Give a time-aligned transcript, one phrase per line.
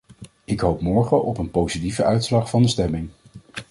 [0.43, 3.09] Ik hoop morgen op een positieve uitslag van de stemming.